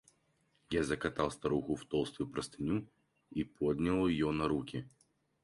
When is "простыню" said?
2.27-2.87